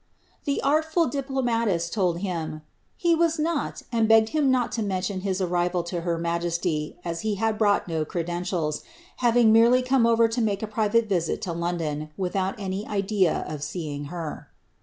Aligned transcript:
The 0.45 0.59
artfiil 0.63 1.11
diplomatisi 1.11 1.91
told 1.91 2.21
him" 2.21 2.63
he 2.97 3.13
was 3.13 3.37
not, 3.37 3.83
and 3.91 4.07
begged 4.07 4.29
him 4.29 4.49
not 4.49 4.71
to 4.71 4.81
mention 4.81 5.21
his 5.21 5.39
arrival 5.39 5.83
to 5.83 6.01
her 6.01 6.15
m&jeaiy, 6.15 6.95
as 7.05 7.21
he 7.21 7.35
had 7.35 7.59
brought 7.59 7.87
no 7.87 8.03
credentalii 8.03 8.81
having 9.17 9.53
merely 9.53 9.83
come 9.83 10.05
orer 10.07 10.27
to 10.31 10.41
make 10.41 10.63
a 10.63 10.67
nriiate 10.67 11.05
visit 11.05 11.39
to 11.43 11.53
London, 11.53 12.09
wiihoot 12.17 12.55
mf 12.57 12.87
idea 12.87 13.45
of 13.47 13.59
freeing 13.63 14.05
her." 14.07 14.49